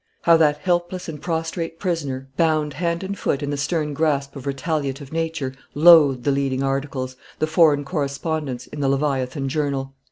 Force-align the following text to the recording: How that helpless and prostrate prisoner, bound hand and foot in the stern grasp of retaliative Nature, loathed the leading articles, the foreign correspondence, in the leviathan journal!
How 0.23 0.35
that 0.37 0.57
helpless 0.57 1.07
and 1.07 1.21
prostrate 1.21 1.77
prisoner, 1.77 2.27
bound 2.35 2.73
hand 2.73 3.03
and 3.03 3.15
foot 3.15 3.43
in 3.43 3.51
the 3.51 3.55
stern 3.55 3.93
grasp 3.93 4.35
of 4.35 4.45
retaliative 4.47 5.11
Nature, 5.13 5.53
loathed 5.75 6.23
the 6.23 6.31
leading 6.31 6.63
articles, 6.63 7.15
the 7.37 7.45
foreign 7.45 7.85
correspondence, 7.85 8.65
in 8.65 8.79
the 8.79 8.89
leviathan 8.89 9.47
journal! 9.47 9.93